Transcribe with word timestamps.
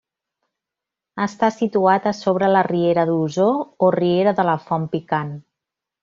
Està 1.25 1.49
situat 1.57 2.07
a 2.11 2.13
sobre 2.21 2.49
la 2.55 2.63
riera 2.71 3.03
d'Osor 3.09 3.59
o 3.89 3.91
riera 3.97 4.33
de 4.39 4.47
la 4.51 4.55
Font 4.63 4.89
Picant. 4.95 5.35